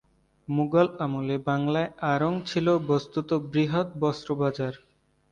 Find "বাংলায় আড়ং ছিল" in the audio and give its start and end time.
1.47-2.67